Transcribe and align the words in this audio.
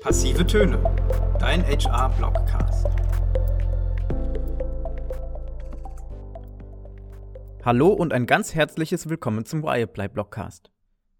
Passive 0.00 0.46
Töne, 0.46 0.82
dein 1.38 1.62
HR-Blogcast. 1.62 2.86
Hallo 7.62 7.88
und 7.88 8.14
ein 8.14 8.24
ganz 8.24 8.54
herzliches 8.54 9.10
Willkommen 9.10 9.44
zum 9.44 9.62
Wireplay 9.62 10.08
Blogcast. 10.08 10.70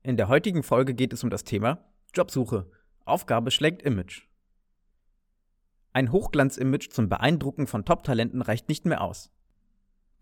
In 0.03 0.17
der 0.17 0.29
heutigen 0.29 0.63
Folge 0.63 0.95
geht 0.95 1.13
es 1.13 1.23
um 1.23 1.29
das 1.29 1.45
Thema 1.45 1.85
Jobsuche. 2.15 2.71
Aufgabe 3.05 3.51
schlägt 3.51 3.83
Image. 3.83 4.23
Ein 5.93 6.11
Hochglanz-Image 6.11 6.89
zum 6.89 7.11
Beeindrucken 7.11 7.67
von 7.67 7.85
Top-Talenten 7.85 8.41
reicht 8.41 8.71
nicht 8.71 8.87
mehr 8.87 9.03
aus. 9.03 9.31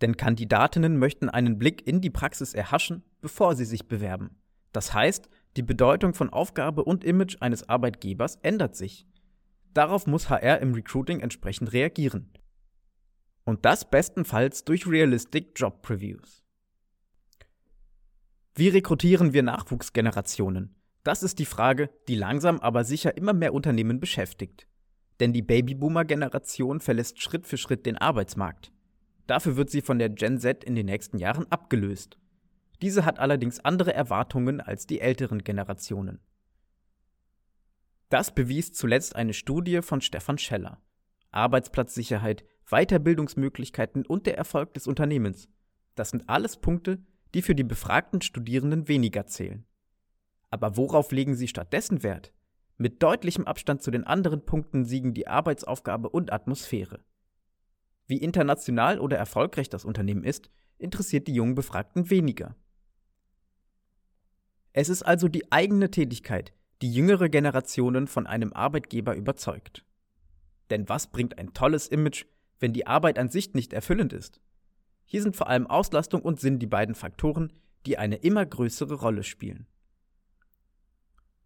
Denn 0.01 0.17
Kandidatinnen 0.17 0.99
möchten 0.99 1.29
einen 1.29 1.61
Blick 1.61 1.87
in 1.87 2.01
die 2.01 2.11
Praxis 2.11 2.55
erhaschen, 2.55 3.05
bevor 3.21 3.55
sie 3.55 3.65
sich 3.65 3.87
bewerben. 3.87 4.37
Das 4.73 4.95
heißt, 4.95 5.29
die 5.57 5.63
Bedeutung 5.63 6.15
von 6.15 6.31
Aufgabe 6.31 6.85
und 6.85 7.05
Image 7.05 7.37
eines 7.41 7.69
Arbeitgebers 7.69 8.37
ändert 8.43 8.77
sich. 8.77 9.07
Darauf 9.75 10.07
muss 10.07 10.31
HR 10.31 10.61
im 10.61 10.75
Recruiting 10.75 11.21
entsprechend 11.21 11.73
reagieren. 11.73 12.31
Und 13.45 13.65
das 13.65 13.89
bestenfalls 13.89 14.65
durch 14.65 14.87
Realistic 14.87 15.53
Job 15.57 15.83
Previews. 15.83 16.45
Wie 18.55 18.69
rekrutieren 18.69 19.33
wir 19.33 19.43
Nachwuchsgenerationen? 19.43 20.75
Das 21.05 21.23
ist 21.23 21.39
die 21.39 21.47
Frage, 21.47 21.91
die 22.09 22.17
langsam 22.17 22.61
aber 22.61 22.85
sicher 22.85 23.17
immer 23.17 23.33
mehr 23.33 23.55
Unternehmen 23.55 24.01
beschäftigt. 24.01 24.67
Denn 25.21 25.33
die 25.33 25.43
Babyboomer-Generation 25.43 26.81
verlässt 26.81 27.23
Schritt 27.23 27.47
für 27.47 27.57
Schritt 27.57 27.87
den 27.87 27.97
Arbeitsmarkt. 27.97 28.73
Dafür 29.27 29.57
wird 29.57 29.71
sie 29.71 29.81
von 29.81 29.99
der 29.99 30.09
Gen 30.09 30.39
Z 30.39 30.65
in 30.65 30.75
den 30.75 30.87
nächsten 30.87 31.19
Jahren 31.19 31.51
abgelöst. 31.51 32.19
Diese 32.81 33.05
hat 33.05 33.19
allerdings 33.19 33.61
andere 33.61 33.93
Erwartungen 33.93 34.61
als 34.61 34.87
die 34.87 35.01
älteren 35.01 35.43
Generationen. 35.43 36.21
Das 38.09 38.35
bewies 38.35 38.73
zuletzt 38.73 39.17
eine 39.17 39.35
Studie 39.35 39.83
von 39.83 40.01
Stefan 40.01 40.39
Scheller. 40.39 40.81
Arbeitsplatzsicherheit, 41.31 42.45
Weiterbildungsmöglichkeiten 42.71 44.07
und 44.07 44.27
der 44.27 44.39
Erfolg 44.39 44.75
des 44.75 44.87
Unternehmens. 44.87 45.49
Das 45.95 46.11
sind 46.11 46.29
alles 46.29 46.57
Punkte, 46.57 47.05
die 47.35 47.43
für 47.43 47.55
die 47.55 47.65
befragten 47.65 48.23
Studierenden 48.23 48.89
weniger 48.89 49.27
zählen. 49.27 49.67
Aber 50.51 50.77
worauf 50.77 51.13
legen 51.13 51.35
sie 51.35 51.49
stattdessen 51.49 52.03
Wert? 52.03 52.33
Mit 52.79 53.03
deutlichem 53.03 53.45
Abstand 53.45 53.83
zu 53.83 53.91
den 53.91 54.05
anderen 54.05 54.45
Punkten 54.45 54.85
siegen 54.85 55.13
die 55.13 55.27
Arbeitsaufgabe 55.27 56.09
und 56.09 56.33
Atmosphäre. 56.33 57.05
Wie 58.07 58.19
international 58.19 59.01
oder 59.01 59.19
erfolgreich 59.19 59.69
das 59.69 59.85
Unternehmen 59.85 60.25
ist, 60.25 60.49
interessiert 60.79 61.27
die 61.27 61.35
jungen 61.35 61.55
Befragten 61.55 62.09
weniger. 62.09 62.57
Es 64.73 64.89
ist 64.89 65.03
also 65.03 65.29
die 65.29 65.51
eigene 65.51 65.91
Tätigkeit, 65.91 66.53
die 66.83 66.93
jüngere 66.93 67.29
Generationen 67.29 68.07
von 68.07 68.27
einem 68.27 68.53
Arbeitgeber 68.53 69.15
überzeugt. 69.15 69.85
Denn 70.71 70.89
was 70.89 71.09
bringt 71.09 71.39
ein 71.39 71.55
tolles 71.55 71.89
Image, 71.89 72.25
wenn 72.61 72.73
die 72.73 72.87
Arbeit 72.87 73.19
an 73.19 73.29
sich 73.29 73.55
nicht 73.55 73.73
erfüllend 73.73 74.13
ist? 74.13 74.41
Hier 75.05 75.23
sind 75.23 75.37
vor 75.37 75.49
allem 75.49 75.67
Auslastung 75.67 76.23
und 76.23 76.39
Sinn 76.39 76.59
die 76.59 76.67
beiden 76.67 76.95
Faktoren, 76.95 77.53
die 77.87 77.97
eine 77.97 78.17
immer 78.17 78.45
größere 78.45 78.95
Rolle 78.95 79.23
spielen. 79.23 79.67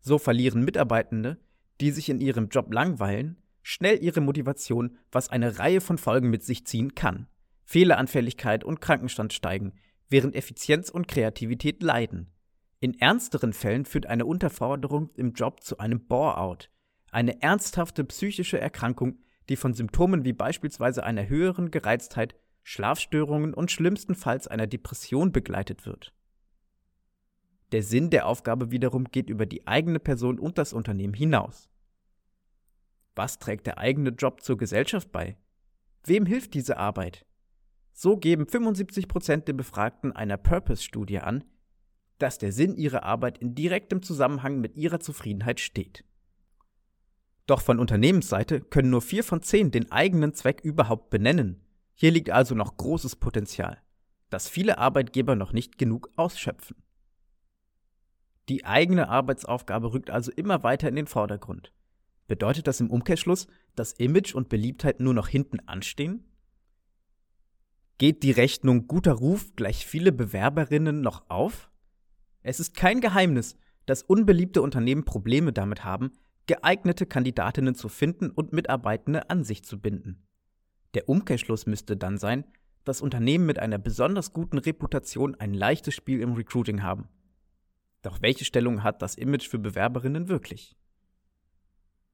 So 0.00 0.18
verlieren 0.18 0.64
Mitarbeitende, 0.64 1.38
die 1.80 1.92
sich 1.92 2.08
in 2.08 2.20
ihrem 2.20 2.48
Job 2.48 2.72
langweilen, 2.72 3.40
schnell 3.62 4.02
ihre 4.02 4.20
Motivation, 4.20 4.98
was 5.12 5.28
eine 5.28 5.58
Reihe 5.58 5.80
von 5.80 5.96
Folgen 5.96 6.28
mit 6.28 6.42
sich 6.42 6.66
ziehen 6.66 6.96
kann. 6.96 7.28
Fehleranfälligkeit 7.64 8.64
und 8.64 8.80
Krankenstand 8.80 9.32
steigen, 9.32 9.74
während 10.08 10.34
Effizienz 10.34 10.90
und 10.90 11.06
Kreativität 11.06 11.82
leiden. 11.82 12.32
In 12.82 12.98
ernsteren 12.98 13.52
Fällen 13.52 13.84
führt 13.84 14.06
eine 14.06 14.26
Unterforderung 14.26 15.10
im 15.14 15.34
Job 15.34 15.62
zu 15.62 15.78
einem 15.78 16.04
Bore-out, 16.04 16.68
eine 17.12 17.40
ernsthafte 17.40 18.02
psychische 18.02 18.58
Erkrankung, 18.58 19.20
die 19.48 19.54
von 19.54 19.72
Symptomen 19.72 20.24
wie 20.24 20.32
beispielsweise 20.32 21.04
einer 21.04 21.28
höheren 21.28 21.70
Gereiztheit, 21.70 22.34
Schlafstörungen 22.64 23.54
und 23.54 23.70
schlimmstenfalls 23.70 24.48
einer 24.48 24.66
Depression 24.66 25.30
begleitet 25.30 25.86
wird. 25.86 26.12
Der 27.70 27.84
Sinn 27.84 28.10
der 28.10 28.26
Aufgabe 28.26 28.72
wiederum 28.72 29.04
geht 29.04 29.30
über 29.30 29.46
die 29.46 29.64
eigene 29.68 30.00
Person 30.00 30.40
und 30.40 30.58
das 30.58 30.72
Unternehmen 30.72 31.14
hinaus. 31.14 31.70
Was 33.14 33.38
trägt 33.38 33.68
der 33.68 33.78
eigene 33.78 34.10
Job 34.10 34.42
zur 34.42 34.56
Gesellschaft 34.56 35.12
bei? 35.12 35.36
Wem 36.02 36.26
hilft 36.26 36.54
diese 36.54 36.78
Arbeit? 36.78 37.24
So 37.92 38.16
geben 38.16 38.46
75% 38.46 39.44
der 39.44 39.52
Befragten 39.52 40.10
einer 40.10 40.36
Purpose-Studie 40.36 41.20
an, 41.20 41.44
dass 42.22 42.38
der 42.38 42.52
Sinn 42.52 42.76
ihrer 42.76 43.02
Arbeit 43.02 43.38
in 43.38 43.56
direktem 43.56 44.00
Zusammenhang 44.00 44.60
mit 44.60 44.76
ihrer 44.76 45.00
Zufriedenheit 45.00 45.58
steht. 45.58 46.04
Doch 47.46 47.60
von 47.60 47.80
Unternehmensseite 47.80 48.60
können 48.60 48.90
nur 48.90 49.02
vier 49.02 49.24
von 49.24 49.42
zehn 49.42 49.72
den 49.72 49.90
eigenen 49.90 50.32
Zweck 50.32 50.60
überhaupt 50.62 51.10
benennen. 51.10 51.60
Hier 51.94 52.12
liegt 52.12 52.30
also 52.30 52.54
noch 52.54 52.76
großes 52.76 53.16
Potenzial, 53.16 53.82
das 54.30 54.48
viele 54.48 54.78
Arbeitgeber 54.78 55.34
noch 55.34 55.52
nicht 55.52 55.78
genug 55.78 56.10
ausschöpfen. 56.14 56.76
Die 58.48 58.64
eigene 58.64 59.08
Arbeitsaufgabe 59.08 59.92
rückt 59.92 60.10
also 60.10 60.30
immer 60.30 60.62
weiter 60.62 60.88
in 60.88 60.96
den 60.96 61.08
Vordergrund. 61.08 61.72
Bedeutet 62.28 62.68
das 62.68 62.80
im 62.80 62.90
Umkehrschluss, 62.90 63.48
dass 63.74 63.94
Image 63.94 64.34
und 64.34 64.48
Beliebtheit 64.48 65.00
nur 65.00 65.14
noch 65.14 65.26
hinten 65.26 65.58
anstehen? 65.66 66.24
Geht 67.98 68.22
die 68.22 68.30
Rechnung 68.30 68.86
guter 68.86 69.12
Ruf 69.12 69.54
gleich 69.56 69.84
viele 69.86 70.12
Bewerberinnen 70.12 71.00
noch 71.00 71.28
auf? 71.28 71.71
Es 72.42 72.60
ist 72.60 72.74
kein 72.74 73.00
Geheimnis, 73.00 73.56
dass 73.86 74.02
unbeliebte 74.02 74.62
Unternehmen 74.62 75.04
Probleme 75.04 75.52
damit 75.52 75.84
haben, 75.84 76.12
geeignete 76.46 77.06
Kandidatinnen 77.06 77.74
zu 77.74 77.88
finden 77.88 78.30
und 78.30 78.52
Mitarbeitende 78.52 79.30
an 79.30 79.44
sich 79.44 79.64
zu 79.64 79.80
binden. 79.80 80.26
Der 80.94 81.08
Umkehrschluss 81.08 81.66
müsste 81.66 81.96
dann 81.96 82.18
sein, 82.18 82.44
dass 82.84 83.00
Unternehmen 83.00 83.46
mit 83.46 83.58
einer 83.58 83.78
besonders 83.78 84.32
guten 84.32 84.58
Reputation 84.58 85.36
ein 85.36 85.54
leichtes 85.54 85.94
Spiel 85.94 86.20
im 86.20 86.32
Recruiting 86.32 86.82
haben. 86.82 87.08
Doch 88.02 88.20
welche 88.20 88.44
Stellung 88.44 88.82
hat 88.82 89.00
das 89.02 89.14
Image 89.14 89.48
für 89.48 89.60
Bewerberinnen 89.60 90.28
wirklich? 90.28 90.76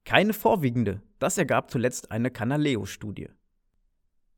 Keine 0.05 0.33
vorwiegende, 0.33 1.01
das 1.17 1.37
ergab 1.37 1.71
zuletzt 1.71 2.11
eine 2.11 2.29
Canaleo-Studie. 2.29 3.29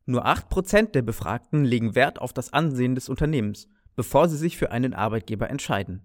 Nur 0.05 0.25
8% 0.25 0.91
der 0.91 1.01
Befragten 1.01 1.63
legen 1.63 1.93
Wert 1.93 2.19
auf 2.19 2.33
das 2.33 2.53
Ansehen 2.53 2.95
des 2.95 3.09
Unternehmens 3.09 3.67
bevor 3.95 4.29
sie 4.29 4.37
sich 4.37 4.57
für 4.57 4.71
einen 4.71 4.93
Arbeitgeber 4.93 5.49
entscheiden. 5.49 6.01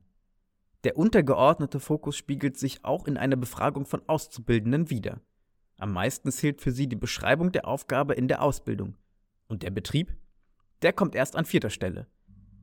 Der 0.84 0.96
untergeordnete 0.96 1.80
Fokus 1.80 2.16
spiegelt 2.16 2.56
sich 2.56 2.84
auch 2.84 3.06
in 3.06 3.16
einer 3.16 3.36
Befragung 3.36 3.86
von 3.86 4.02
Auszubildenden 4.06 4.90
wider. 4.90 5.20
Am 5.78 5.92
meisten 5.92 6.30
zählt 6.30 6.62
für 6.62 6.72
sie 6.72 6.88
die 6.88 6.96
Beschreibung 6.96 7.52
der 7.52 7.66
Aufgabe 7.66 8.14
in 8.14 8.28
der 8.28 8.42
Ausbildung. 8.42 8.96
Und 9.48 9.62
der 9.62 9.70
Betrieb? 9.70 10.16
Der 10.82 10.92
kommt 10.92 11.14
erst 11.14 11.36
an 11.36 11.44
vierter 11.44 11.70
Stelle. 11.70 12.06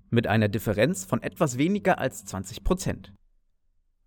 Mit 0.10 0.28
einer 0.28 0.48
Differenz 0.48 1.06
von 1.06 1.22
etwas 1.22 1.58
weniger 1.58 2.00
als 2.00 2.26
20 2.26 2.64
Prozent. 2.64 3.14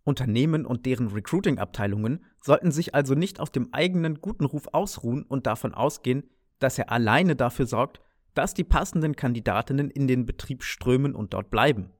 Unternehmen 0.04 0.65
und 0.65 0.87
deren 0.87 1.09
Recruiting-Abteilungen 1.09 2.25
sollten 2.41 2.71
sich 2.71 2.94
also 2.94 3.15
nicht 3.15 3.41
auf 3.41 3.50
dem 3.50 3.72
eigenen 3.72 4.21
guten 4.21 4.44
Ruf 4.44 4.69
ausruhen 4.72 5.25
und 5.25 5.47
davon 5.47 5.75
ausgehen, 5.75 6.31
dass 6.60 6.78
er 6.78 6.91
alleine 6.91 7.34
dafür 7.34 7.66
sorgt, 7.66 8.00
dass 8.37 8.53
die 8.53 8.65
passenden 8.65 9.17
Kandidatinnen 9.17 9.91
in 9.91 10.07
den 10.07 10.27
Betrieb 10.27 10.63
strömen 10.63 11.15
und 11.15 11.33
dort 11.33 11.51
bleiben. 11.51 11.91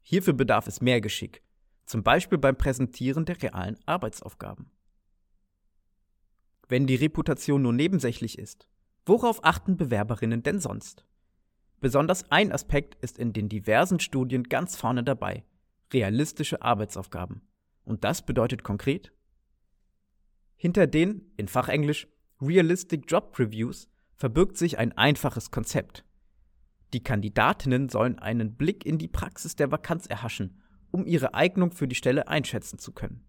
Hierfür 0.00 0.32
bedarf 0.32 0.66
es 0.66 0.80
mehr 0.80 1.02
Geschick, 1.02 1.42
zum 1.84 2.02
Beispiel 2.02 2.38
beim 2.38 2.56
Präsentieren 2.56 3.26
der 3.26 3.42
realen 3.42 3.78
Arbeitsaufgaben. 3.84 4.70
Wenn 6.66 6.86
die 6.86 6.94
Reputation 6.94 7.60
nur 7.60 7.74
nebensächlich 7.74 8.38
ist, 8.38 8.66
worauf 9.04 9.44
achten 9.44 9.76
Bewerberinnen 9.76 10.42
denn 10.42 10.60
sonst? 10.60 11.04
Besonders 11.80 12.30
ein 12.30 12.52
Aspekt 12.52 12.94
ist 13.02 13.18
in 13.18 13.34
den 13.34 13.50
diversen 13.50 14.00
Studien 14.00 14.44
ganz 14.44 14.76
vorne 14.76 15.04
dabei, 15.04 15.44
realistische 15.92 16.62
Arbeitsaufgaben. 16.62 17.42
Und 17.84 18.02
das 18.04 18.24
bedeutet 18.24 18.64
konkret, 18.64 19.12
hinter 20.56 20.86
den, 20.86 21.32
in 21.36 21.48
Fachenglisch, 21.48 22.06
Realistic 22.40 23.10
Job 23.10 23.38
Reviews 23.38 23.91
verbirgt 24.16 24.56
sich 24.56 24.78
ein 24.78 24.96
einfaches 24.96 25.50
Konzept. 25.50 26.04
Die 26.92 27.02
Kandidatinnen 27.02 27.88
sollen 27.88 28.18
einen 28.18 28.54
Blick 28.56 28.84
in 28.84 28.98
die 28.98 29.08
Praxis 29.08 29.56
der 29.56 29.70
Vakanz 29.70 30.06
erhaschen, 30.06 30.60
um 30.90 31.06
ihre 31.06 31.34
Eignung 31.34 31.72
für 31.72 31.88
die 31.88 31.94
Stelle 31.94 32.28
einschätzen 32.28 32.78
zu 32.78 32.92
können. 32.92 33.24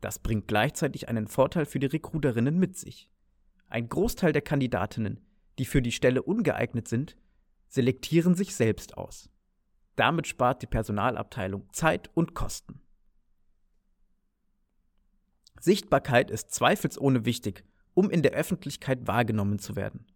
Das 0.00 0.18
bringt 0.18 0.48
gleichzeitig 0.48 1.08
einen 1.08 1.26
Vorteil 1.26 1.66
für 1.66 1.78
die 1.78 1.86
Recruiterinnen 1.86 2.58
mit 2.58 2.76
sich. 2.76 3.10
Ein 3.68 3.88
Großteil 3.88 4.32
der 4.32 4.42
Kandidatinnen, 4.42 5.20
die 5.58 5.64
für 5.64 5.82
die 5.82 5.92
Stelle 5.92 6.22
ungeeignet 6.22 6.88
sind, 6.88 7.16
selektieren 7.68 8.34
sich 8.34 8.54
selbst 8.54 8.96
aus. 8.96 9.30
Damit 9.96 10.26
spart 10.26 10.62
die 10.62 10.66
Personalabteilung 10.66 11.68
Zeit 11.72 12.10
und 12.14 12.34
Kosten. 12.34 12.80
Sichtbarkeit 15.60 16.30
ist 16.30 16.52
zweifelsohne 16.52 17.26
wichtig 17.26 17.64
um 17.94 18.10
in 18.10 18.22
der 18.22 18.32
Öffentlichkeit 18.32 19.06
wahrgenommen 19.06 19.58
zu 19.58 19.76
werden. 19.76 20.06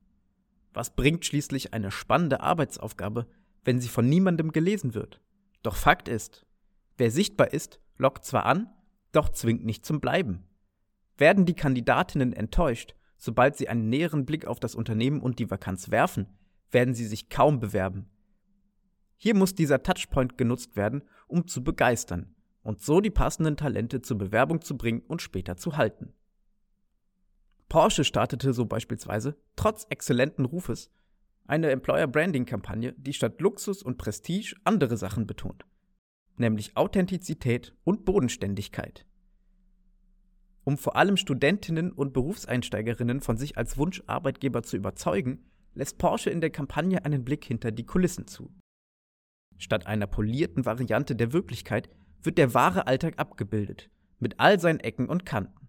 Was 0.73 0.95
bringt 0.95 1.25
schließlich 1.25 1.73
eine 1.73 1.91
spannende 1.91 2.41
Arbeitsaufgabe, 2.41 3.27
wenn 3.65 3.81
sie 3.81 3.89
von 3.89 4.09
niemandem 4.09 4.53
gelesen 4.53 4.95
wird? 4.95 5.21
Doch 5.63 5.77
Fakt 5.77 6.09
ist, 6.09 6.45
wer 6.97 7.11
sichtbar 7.11 7.53
ist, 7.53 7.81
lockt 7.97 8.25
zwar 8.25 8.47
an, 8.47 8.69
doch 9.13 9.29
zwingt 9.29 9.65
nicht 9.65 9.87
zum 9.87 10.01
Bleiben. 10.01 10.45
Werden 11.17 11.47
die 11.47 11.55
Kandidatinnen 11.55 12.33
enttäuscht, 12.33 12.95
sobald 13.17 13.57
sie 13.57 13.69
einen 13.69 13.89
näheren 13.89 14.27
Blick 14.27 14.47
auf 14.47 14.59
das 14.59 14.75
Unternehmen 14.75 15.21
und 15.21 15.39
die 15.39 15.51
Vakanz 15.51 15.91
werfen, 15.91 16.27
werden 16.73 16.95
sie 16.95 17.07
sich 17.07 17.29
kaum 17.29 17.61
bewerben. 17.61 18.11
Hier 19.17 19.35
muss 19.35 19.55
dieser 19.55 19.83
Touchpoint 19.83 20.37
genutzt 20.37 20.77
werden, 20.77 21.05
um 21.29 21.47
zu 21.47 21.63
begeistern 21.63 22.35
und 22.63 22.83
so 22.83 23.01
die 23.01 23.11
passenden 23.11 23.57
Talente 23.57 24.03
zur 24.03 24.19
Bewerbung 24.19 24.61
zu 24.61 24.77
bringen 24.77 25.03
und 25.07 25.23
später 25.23 25.57
zu 25.57 25.77
halten. 25.77 26.13
Porsche 27.75 28.05
startete 28.05 28.53
so 28.53 28.67
beispielsweise, 28.67 29.37
trotz 29.57 29.85
exzellenten 29.91 30.45
Rufes, 30.45 30.93
eine 31.49 31.73
Employer 31.73 32.07
Branding 32.07 32.47
Kampagne, 32.47 32.95
die 32.97 33.13
statt 33.13 33.41
Luxus 33.41 33.83
und 33.83 33.99
Prestige 33.99 34.55
andere 34.63 34.97
Sachen 34.97 35.27
betont, 35.27 35.65
nämlich 36.37 36.77
Authentizität 36.77 37.75
und 37.83 38.05
Bodenständigkeit. 38.05 39.05
Um 40.63 40.79
vor 40.79 40.95
allem 40.95 41.17
Studentinnen 41.17 41.91
und 41.91 42.13
Berufseinsteigerinnen 42.13 43.21
von 43.21 43.37
sich 43.37 43.59
als 43.59 43.77
Wunscharbeitgeber 43.77 44.63
zu 44.63 44.77
überzeugen, 44.77 45.45
lässt 45.75 45.99
Porsche 45.99 46.31
in 46.31 46.41
der 46.41 46.51
Kampagne 46.51 47.05
einen 47.05 47.25
Blick 47.25 47.45
hinter 47.45 47.73
die 47.73 47.87
Kulissen 47.87 48.29
zu. 48.29 48.55
Statt 49.59 49.89
einer 49.89 50.07
polierten 50.07 50.65
Variante 50.65 51.17
der 51.17 51.33
Wirklichkeit 51.33 51.91
wird 52.23 52.39
der 52.39 52.55
wahre 52.55 52.87
Alltag 52.87 53.19
abgebildet, 53.19 53.91
mit 54.21 54.39
all 54.39 54.61
seinen 54.61 54.79
Ecken 54.79 55.09
und 55.09 55.27
Kanten. 55.27 55.64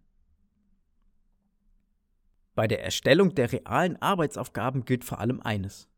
Bei 2.55 2.67
der 2.67 2.83
Erstellung 2.83 3.35
der 3.35 3.51
realen 3.51 4.01
Arbeitsaufgaben 4.01 4.85
gilt 4.85 5.03
vor 5.03 5.19
allem 5.19 5.41
eines. 5.41 5.89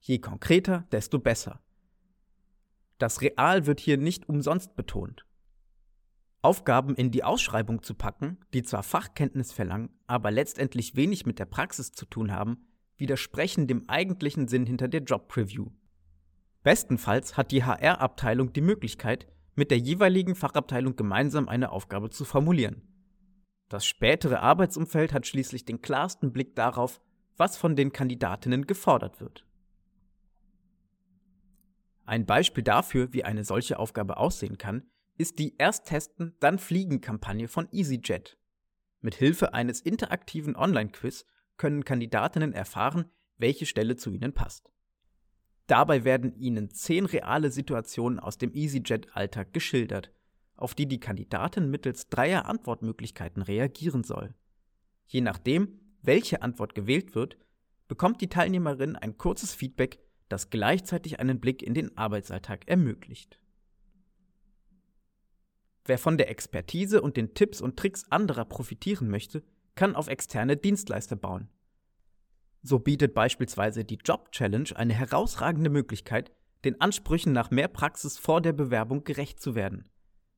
Je 0.00 0.18
konkreter, 0.18 0.86
desto 0.90 1.18
besser. 1.18 1.60
Das 2.98 3.20
Real 3.20 3.66
wird 3.66 3.80
hier 3.80 3.98
nicht 3.98 4.28
umsonst 4.28 4.74
betont. 4.76 5.26
Aufgaben 6.40 6.94
in 6.94 7.10
die 7.10 7.24
Ausschreibung 7.24 7.82
zu 7.82 7.94
packen, 7.94 8.38
die 8.54 8.62
zwar 8.62 8.82
Fachkenntnis 8.82 9.52
verlangen, 9.52 9.90
aber 10.06 10.30
letztendlich 10.30 10.96
wenig 10.96 11.26
mit 11.26 11.38
der 11.38 11.44
Praxis 11.44 11.92
zu 11.92 12.06
tun 12.06 12.32
haben, 12.32 12.66
widersprechen 12.96 13.66
dem 13.66 13.86
eigentlichen 13.88 14.48
Sinn 14.48 14.64
hinter 14.64 14.88
der 14.88 15.02
Job 15.02 15.28
Preview. 15.28 15.70
Bestenfalls 16.62 17.36
hat 17.36 17.52
die 17.52 17.64
HR-Abteilung 17.64 18.52
die 18.52 18.60
Möglichkeit, 18.62 19.26
mit 19.54 19.70
der 19.70 19.78
jeweiligen 19.78 20.34
Fachabteilung 20.34 20.96
gemeinsam 20.96 21.48
eine 21.48 21.72
Aufgabe 21.72 22.10
zu 22.10 22.24
formulieren. 22.24 22.85
Das 23.68 23.84
spätere 23.84 24.40
Arbeitsumfeld 24.40 25.12
hat 25.12 25.26
schließlich 25.26 25.64
den 25.64 25.82
klarsten 25.82 26.32
Blick 26.32 26.54
darauf, 26.54 27.00
was 27.36 27.56
von 27.56 27.76
den 27.76 27.92
Kandidatinnen 27.92 28.66
gefordert 28.66 29.20
wird. 29.20 29.44
Ein 32.04 32.24
Beispiel 32.24 32.62
dafür, 32.62 33.12
wie 33.12 33.24
eine 33.24 33.44
solche 33.44 33.78
Aufgabe 33.78 34.16
aussehen 34.16 34.58
kann, 34.58 34.88
ist 35.18 35.38
die 35.38 35.56
Erst 35.56 35.86
testen, 35.86 36.36
dann 36.38 36.58
fliegen 36.58 37.00
Kampagne 37.00 37.48
von 37.48 37.68
EasyJet. 37.72 38.38
Mit 39.00 39.16
Hilfe 39.16 39.54
eines 39.54 39.80
interaktiven 39.80 40.54
Online-Quiz 40.56 41.26
können 41.56 41.84
Kandidatinnen 41.84 42.52
erfahren, 42.52 43.10
welche 43.38 43.66
Stelle 43.66 43.96
zu 43.96 44.10
ihnen 44.10 44.32
passt. 44.32 44.70
Dabei 45.66 46.04
werden 46.04 46.36
ihnen 46.36 46.70
zehn 46.70 47.06
reale 47.06 47.50
Situationen 47.50 48.20
aus 48.20 48.38
dem 48.38 48.54
EasyJet-Alltag 48.54 49.52
geschildert, 49.52 50.12
auf 50.56 50.74
die 50.74 50.86
die 50.86 51.00
Kandidatin 51.00 51.70
mittels 51.70 52.08
dreier 52.08 52.46
Antwortmöglichkeiten 52.46 53.42
reagieren 53.42 54.04
soll. 54.04 54.34
Je 55.06 55.20
nachdem, 55.20 55.80
welche 56.02 56.42
Antwort 56.42 56.74
gewählt 56.74 57.14
wird, 57.14 57.36
bekommt 57.88 58.20
die 58.20 58.28
Teilnehmerin 58.28 58.96
ein 58.96 59.18
kurzes 59.18 59.54
Feedback, 59.54 59.98
das 60.28 60.50
gleichzeitig 60.50 61.20
einen 61.20 61.40
Blick 61.40 61.62
in 61.62 61.74
den 61.74 61.96
Arbeitsalltag 61.96 62.68
ermöglicht. 62.68 63.38
Wer 65.84 65.98
von 65.98 66.18
der 66.18 66.30
Expertise 66.30 67.00
und 67.00 67.16
den 67.16 67.34
Tipps 67.34 67.60
und 67.60 67.76
Tricks 67.76 68.10
anderer 68.10 68.44
profitieren 68.44 69.08
möchte, 69.08 69.44
kann 69.76 69.94
auf 69.94 70.08
externe 70.08 70.56
Dienstleister 70.56 71.14
bauen. 71.14 71.48
So 72.62 72.80
bietet 72.80 73.14
beispielsweise 73.14 73.84
die 73.84 73.98
Job 74.04 74.32
Challenge 74.32 74.70
eine 74.74 74.94
herausragende 74.94 75.70
Möglichkeit, 75.70 76.32
den 76.64 76.80
Ansprüchen 76.80 77.32
nach 77.32 77.52
mehr 77.52 77.68
Praxis 77.68 78.18
vor 78.18 78.40
der 78.40 78.52
Bewerbung 78.52 79.04
gerecht 79.04 79.38
zu 79.38 79.54
werden. 79.54 79.88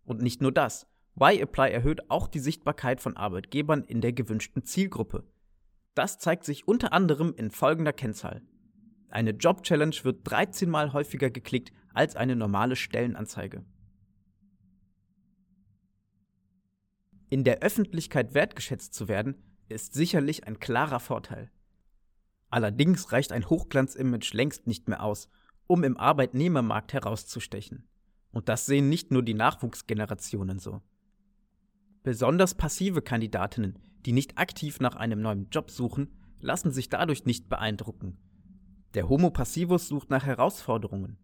Und 0.09 0.23
nicht 0.23 0.41
nur 0.41 0.53
das, 0.53 0.87
Y-Apply 1.21 1.71
erhöht 1.71 2.11
auch 2.11 2.29
die 2.29 2.39
Sichtbarkeit 2.39 3.03
von 3.03 3.19
Arbeitgebern 3.19 3.85
in 3.85 4.01
der 4.01 4.15
gewünschten 4.15 4.65
Zielgruppe. 4.65 5.31
Das 5.95 6.19
zeigt 6.19 6.45
sich 6.45 6.67
unter 6.67 6.95
anderem 6.95 7.35
in 7.37 7.51
folgender 7.51 7.93
Kennzahl. 7.93 8.41
Eine 9.11 9.33
Job 9.33 9.65
Challenge 9.65 9.95
wird 10.05 10.21
13 10.25 10.71
mal 10.71 10.95
häufiger 10.95 11.29
geklickt 11.29 11.73
als 11.93 12.17
eine 12.17 12.37
normale 12.37 12.75
Stellenanzeige. 12.75 13.67
In 17.29 17.45
der 17.45 17.59
Öffentlichkeit 17.59 18.33
wertgeschätzt 18.33 18.95
zu 18.95 19.09
werden, 19.09 19.35
ist 19.69 19.93
sicherlich 19.93 20.47
ein 20.47 20.59
klarer 20.59 21.01
Vorteil. 21.01 21.51
Allerdings 22.49 23.13
reicht 23.13 23.31
ein 23.31 23.51
Hochglanzimage 23.51 24.35
längst 24.35 24.67
nicht 24.67 24.89
mehr 24.89 25.03
aus, 25.03 25.29
um 25.67 25.85
im 25.85 25.99
Arbeitnehmermarkt 25.99 26.95
herauszustechen. 26.95 27.87
Und 28.31 28.49
das 28.49 28.67
sehen 28.67 28.89
nicht 28.89 29.11
nur 29.11 29.23
die 29.23 29.35
Nachwuchsgenerationen 29.35 30.59
so. 30.59 30.83
Besonders 32.03 32.55
passive 32.55 33.03
Kandidatinnen, 33.03 33.79
die 34.07 34.13
nicht 34.13 34.39
aktiv 34.39 34.81
nach 34.81 34.97
einem 34.97 35.21
neuen 35.21 35.49
Job 35.51 35.71
suchen, 35.71 36.11
lassen 36.41 36.71
sich 36.71 36.89
dadurch 36.89 37.25
nicht 37.25 37.49
beeindrucken. 37.49 38.17
Der 38.95 39.09
Homo 39.09 39.31
passivus 39.31 39.89
sucht 39.89 40.11
nach 40.11 40.25
Herausforderungen. 40.25 41.19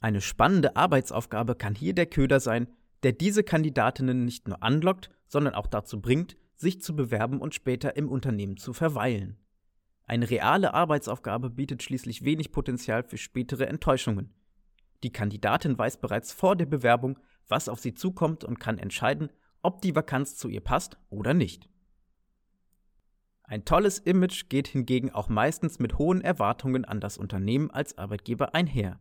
Eine 0.00 0.20
spannende 0.20 0.76
Arbeitsaufgabe 0.76 1.54
kann 1.54 1.74
hier 1.74 1.94
der 1.94 2.06
Köder 2.06 2.40
sein, 2.40 2.68
der 3.02 3.12
diese 3.12 3.42
Kandidatinnen 3.42 4.24
nicht 4.24 4.48
nur 4.48 4.62
anlockt, 4.62 5.10
sondern 5.26 5.54
auch 5.54 5.66
dazu 5.66 6.00
bringt, 6.00 6.36
sich 6.54 6.80
zu 6.80 6.94
bewerben 6.94 7.40
und 7.40 7.54
später 7.54 7.96
im 7.96 8.08
Unternehmen 8.08 8.56
zu 8.56 8.72
verweilen. 8.72 9.38
Eine 10.04 10.28
reale 10.30 10.74
Arbeitsaufgabe 10.74 11.50
bietet 11.50 11.82
schließlich 11.82 12.24
wenig 12.24 12.52
Potenzial 12.52 13.02
für 13.02 13.18
spätere 13.18 13.66
Enttäuschungen. 13.66 14.32
Die 15.02 15.12
Kandidatin 15.12 15.76
weiß 15.76 15.98
bereits 15.98 16.32
vor 16.32 16.56
der 16.56 16.66
Bewerbung, 16.66 17.18
was 17.48 17.68
auf 17.68 17.80
sie 17.80 17.94
zukommt 17.94 18.44
und 18.44 18.60
kann 18.60 18.78
entscheiden, 18.78 19.30
ob 19.62 19.82
die 19.82 19.94
Vakanz 19.94 20.36
zu 20.36 20.48
ihr 20.48 20.60
passt 20.60 20.98
oder 21.10 21.34
nicht. 21.34 21.68
Ein 23.44 23.64
tolles 23.64 23.98
Image 23.98 24.48
geht 24.48 24.68
hingegen 24.68 25.10
auch 25.10 25.28
meistens 25.28 25.78
mit 25.78 25.98
hohen 25.98 26.20
Erwartungen 26.20 26.84
an 26.84 27.00
das 27.00 27.18
Unternehmen 27.18 27.70
als 27.70 27.98
Arbeitgeber 27.98 28.54
einher. 28.54 29.00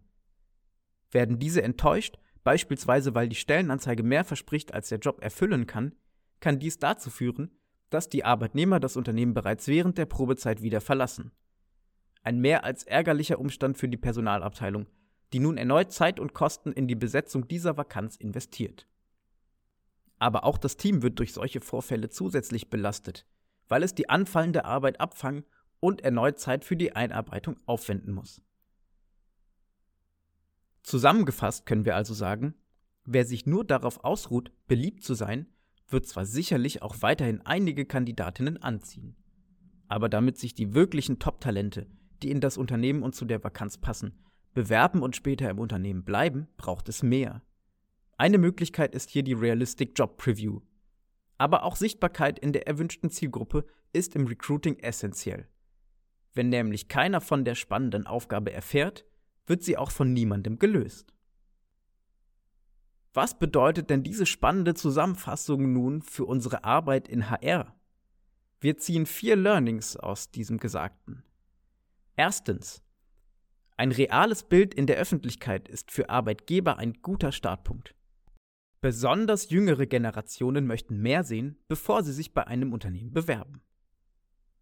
Werden 1.11 1.39
diese 1.39 1.61
enttäuscht, 1.61 2.17
beispielsweise 2.43 3.15
weil 3.15 3.29
die 3.29 3.35
Stellenanzeige 3.35 4.03
mehr 4.03 4.25
verspricht, 4.25 4.73
als 4.73 4.89
der 4.89 4.99
Job 4.99 5.23
erfüllen 5.23 5.67
kann, 5.67 5.95
kann 6.39 6.59
dies 6.59 6.79
dazu 6.79 7.09
führen, 7.09 7.51
dass 7.89 8.09
die 8.09 8.25
Arbeitnehmer 8.25 8.79
das 8.79 8.97
Unternehmen 8.97 9.33
bereits 9.33 9.67
während 9.67 9.97
der 9.97 10.05
Probezeit 10.05 10.61
wieder 10.61 10.81
verlassen. 10.81 11.31
Ein 12.23 12.39
mehr 12.39 12.63
als 12.63 12.83
ärgerlicher 12.83 13.39
Umstand 13.39 13.77
für 13.77 13.87
die 13.87 13.97
Personalabteilung, 13.97 14.87
die 15.33 15.39
nun 15.39 15.57
erneut 15.57 15.91
Zeit 15.91 16.19
und 16.19 16.33
Kosten 16.33 16.71
in 16.71 16.87
die 16.87 16.95
Besetzung 16.95 17.47
dieser 17.47 17.77
Vakanz 17.77 18.15
investiert. 18.15 18.87
Aber 20.19 20.43
auch 20.43 20.57
das 20.57 20.77
Team 20.77 21.01
wird 21.01 21.19
durch 21.19 21.33
solche 21.33 21.61
Vorfälle 21.61 22.09
zusätzlich 22.09 22.69
belastet, 22.69 23.25
weil 23.67 23.83
es 23.83 23.95
die 23.95 24.09
anfallende 24.09 24.65
Arbeit 24.65 24.99
abfangen 24.99 25.45
und 25.79 26.01
erneut 26.01 26.39
Zeit 26.39 26.63
für 26.63 26.75
die 26.75 26.95
Einarbeitung 26.95 27.57
aufwenden 27.65 28.13
muss. 28.13 28.41
Zusammengefasst 30.83 31.65
können 31.65 31.85
wir 31.85 31.95
also 31.95 32.13
sagen, 32.13 32.55
wer 33.05 33.25
sich 33.25 33.45
nur 33.45 33.63
darauf 33.63 34.03
ausruht, 34.03 34.51
beliebt 34.67 35.03
zu 35.03 35.13
sein, 35.13 35.47
wird 35.87 36.07
zwar 36.07 36.25
sicherlich 36.25 36.81
auch 36.81 36.97
weiterhin 37.01 37.41
einige 37.41 37.85
Kandidatinnen 37.85 38.61
anziehen. 38.61 39.15
Aber 39.87 40.09
damit 40.09 40.37
sich 40.37 40.53
die 40.53 40.73
wirklichen 40.73 41.19
Top-Talente, 41.19 41.87
die 42.21 42.31
in 42.31 42.39
das 42.39 42.57
Unternehmen 42.57 43.03
und 43.03 43.15
zu 43.15 43.25
der 43.25 43.43
Vakanz 43.43 43.77
passen, 43.77 44.17
bewerben 44.53 45.01
und 45.01 45.15
später 45.15 45.49
im 45.49 45.59
Unternehmen 45.59 46.03
bleiben, 46.03 46.47
braucht 46.57 46.89
es 46.89 47.03
mehr. 47.03 47.41
Eine 48.17 48.37
Möglichkeit 48.37 48.93
ist 48.93 49.09
hier 49.09 49.23
die 49.23 49.33
Realistic 49.33 49.97
Job 49.97 50.17
Preview. 50.17 50.61
Aber 51.37 51.63
auch 51.63 51.75
Sichtbarkeit 51.75 52.37
in 52.37 52.53
der 52.53 52.67
erwünschten 52.67 53.09
Zielgruppe 53.09 53.65
ist 53.93 54.15
im 54.15 54.27
Recruiting 54.27 54.77
essentiell. 54.79 55.47
Wenn 56.33 56.49
nämlich 56.49 56.87
keiner 56.87 57.19
von 57.19 57.45
der 57.45 57.55
spannenden 57.55 58.05
Aufgabe 58.05 58.53
erfährt, 58.53 59.05
wird 59.47 59.63
sie 59.63 59.77
auch 59.77 59.91
von 59.91 60.13
niemandem 60.13 60.59
gelöst. 60.59 61.13
Was 63.13 63.37
bedeutet 63.37 63.89
denn 63.89 64.03
diese 64.03 64.25
spannende 64.25 64.73
Zusammenfassung 64.73 65.73
nun 65.73 66.01
für 66.01 66.25
unsere 66.25 66.63
Arbeit 66.63 67.09
in 67.09 67.29
HR? 67.29 67.75
Wir 68.61 68.77
ziehen 68.77 69.05
vier 69.05 69.35
Learnings 69.35 69.97
aus 69.97 70.31
diesem 70.31 70.59
Gesagten. 70.59 71.23
Erstens. 72.15 72.81
Ein 73.81 73.91
reales 73.91 74.43
Bild 74.43 74.75
in 74.75 74.85
der 74.85 74.97
Öffentlichkeit 74.97 75.67
ist 75.67 75.89
für 75.89 76.07
Arbeitgeber 76.07 76.77
ein 76.77 77.01
guter 77.01 77.31
Startpunkt. 77.31 77.95
Besonders 78.79 79.49
jüngere 79.49 79.87
Generationen 79.87 80.67
möchten 80.67 81.01
mehr 81.01 81.23
sehen, 81.23 81.57
bevor 81.67 82.03
sie 82.03 82.13
sich 82.13 82.31
bei 82.35 82.45
einem 82.45 82.73
Unternehmen 82.73 83.11
bewerben. 83.11 83.63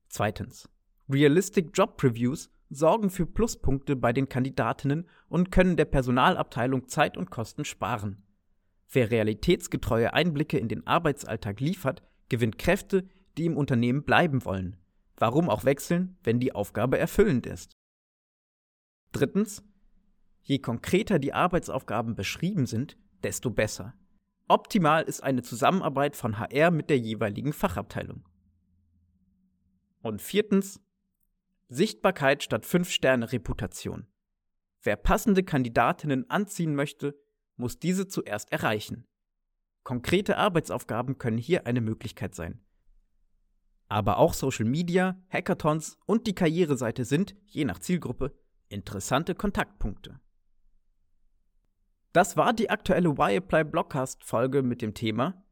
Zweitens. 0.08 0.70
Realistic 1.10 1.72
Job 1.74 1.98
Previews 1.98 2.50
sorgen 2.70 3.10
für 3.10 3.26
Pluspunkte 3.26 3.98
bei 3.98 4.14
den 4.14 4.30
Kandidatinnen 4.30 5.06
und 5.28 5.52
können 5.52 5.76
der 5.76 5.84
Personalabteilung 5.84 6.88
Zeit 6.88 7.18
und 7.18 7.30
Kosten 7.30 7.66
sparen. 7.66 8.24
Wer 8.90 9.12
realitätsgetreue 9.12 10.14
Einblicke 10.14 10.58
in 10.58 10.70
den 10.70 10.88
Arbeitsalltag 10.88 11.60
liefert, 11.60 12.04
gewinnt 12.30 12.58
Kräfte, 12.58 13.06
die 13.38 13.48
im 13.48 13.58
Unternehmen 13.58 14.06
bleiben 14.06 14.46
wollen. 14.46 14.78
Warum 15.18 15.50
auch 15.50 15.66
wechseln, 15.66 16.18
wenn 16.24 16.40
die 16.40 16.56
Aufgabe 16.56 16.98
erfüllend 16.98 17.48
ist? 17.48 17.79
Drittens, 19.12 19.64
je 20.42 20.60
konkreter 20.60 21.20
die 21.20 21.34
Arbeitsaufgaben 21.34 22.16
beschrieben 22.16 22.66
sind, 22.66 22.98
desto 23.24 23.50
besser. 23.50 23.94
Optimal 24.48 25.04
ist 25.04 25.22
eine 25.22 25.44
Zusammenarbeit 25.44 26.16
von 26.16 26.40
HR 26.40 26.72
mit 26.72 26.90
der 26.90 26.98
jeweiligen 26.98 27.54
Fachabteilung. 27.54 28.28
Und 30.02 30.22
viertens, 30.22 30.82
Sichtbarkeit 31.68 32.42
statt 32.42 32.66
5-Sterne-Reputation. 32.66 34.08
Wer 34.82 34.96
passende 34.96 35.44
Kandidatinnen 35.44 36.30
anziehen 36.30 36.74
möchte, 36.74 37.16
muss 37.58 37.78
diese 37.78 38.08
zuerst 38.08 38.52
erreichen. 38.52 39.06
Konkrete 39.84 40.38
Arbeitsaufgaben 40.38 41.18
können 41.18 41.38
hier 41.38 41.68
eine 41.68 41.82
Möglichkeit 41.82 42.34
sein. 42.34 42.62
Aber 43.88 44.18
auch 44.18 44.34
Social 44.34 44.66
Media, 44.66 45.22
Hackathons 45.30 45.98
und 46.06 46.28
die 46.28 46.36
Karriereseite 46.36 47.06
sind, 47.06 47.36
je 47.46 47.66
nach 47.66 47.80
Zielgruppe, 47.80 48.34
interessante 48.70 49.36
Kontaktpunkte. 49.36 50.20
Das 52.14 52.38
war 52.38 52.54
die 52.54 52.70
aktuelle 52.70 53.10
Y-Apply 53.10 53.66
Blogcast 53.66 54.24
Folge 54.24 54.64
mit 54.64 54.82
dem 54.82 54.94
Thema 54.94 55.44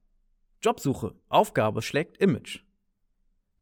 Jobsuche, 0.62 1.14
Aufgabe 1.30 1.84
schlägt 1.84 2.18
Image. 2.18 2.64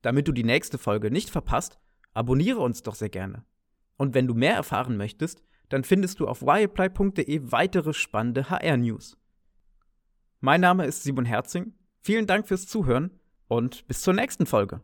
Damit 0.01 0.27
du 0.27 0.31
die 0.31 0.43
nächste 0.45 0.77
Folge 0.77 1.11
nicht 1.11 1.29
verpasst, 1.29 1.77
abonniere 2.13 2.59
uns 2.59 2.83
doch 2.83 2.95
sehr 2.95 3.09
gerne. 3.09 3.43
Und 3.97 4.13
wenn 4.13 4.27
du 4.27 4.33
mehr 4.33 4.55
erfahren 4.55 4.95
möchtest, 4.95 5.43
dann 5.69 5.83
findest 5.83 6.19
du 6.19 6.27
auf 6.27 6.41
yapply.de 6.41 7.51
weitere 7.51 7.93
spannende 7.93 8.49
HR-News. 8.49 9.17
Mein 10.39 10.61
Name 10.61 10.85
ist 10.85 11.03
Simon 11.03 11.25
Herzing, 11.25 11.73
vielen 12.01 12.27
Dank 12.27 12.47
fürs 12.47 12.67
Zuhören 12.67 13.19
und 13.47 13.87
bis 13.87 14.01
zur 14.01 14.13
nächsten 14.13 14.45
Folge. 14.45 14.81